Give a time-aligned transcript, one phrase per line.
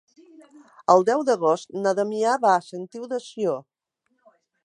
[0.93, 3.57] El deu d'agost na Damià va a la Sentiu de Sió.